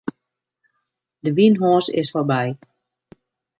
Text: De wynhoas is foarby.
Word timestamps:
De 1.23 1.29
wynhoas 1.37 1.87
is 1.99 2.11
foarby. 2.13 2.47